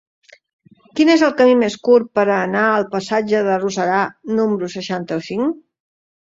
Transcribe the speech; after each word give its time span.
Quin 0.99 1.11
és 1.15 1.23
el 1.27 1.35
camí 1.41 1.57
més 1.59 1.75
curt 1.89 2.09
per 2.21 2.25
anar 2.37 2.65
al 2.71 2.87
passatge 2.97 3.45
del 3.51 3.63
Roserar 3.67 4.03
número 4.41 4.75
seixanta-cinc? 4.79 5.57